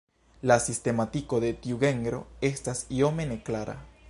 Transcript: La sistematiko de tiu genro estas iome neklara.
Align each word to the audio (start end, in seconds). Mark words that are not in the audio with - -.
La 0.51 0.55
sistematiko 0.67 1.41
de 1.45 1.53
tiu 1.67 1.79
genro 1.85 2.25
estas 2.53 2.85
iome 3.01 3.33
neklara. 3.35 3.83